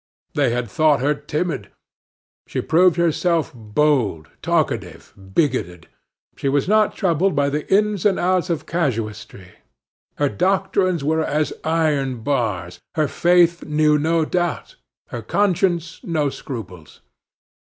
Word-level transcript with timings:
They 0.33 0.49
had 0.49 0.67
thought 0.67 0.99
her 0.99 1.13
timid; 1.13 1.69
she 2.47 2.59
proved 2.59 2.95
herself 2.95 3.51
bold, 3.53 4.29
talkative, 4.41 5.13
bigoted. 5.35 5.89
She 6.37 6.49
was 6.49 6.67
not 6.67 6.95
troubled 6.95 7.35
by 7.35 7.49
the 7.51 7.71
ins 7.71 8.03
and 8.03 8.17
outs 8.19 8.49
of 8.49 8.65
casuistry; 8.65 9.57
her 10.15 10.27
doctrines 10.27 11.03
were 11.03 11.23
as 11.23 11.53
iron 11.63 12.21
bars; 12.21 12.79
her 12.95 13.07
faith 13.07 13.65
knew 13.65 13.99
no 13.99 14.25
doubt; 14.25 14.75
her 15.09 15.21
conscience 15.21 15.99
no 16.03 16.31
scruples. 16.31 17.01